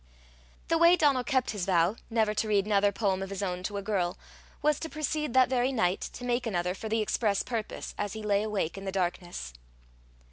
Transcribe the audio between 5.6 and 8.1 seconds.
night to make another for the express purpose,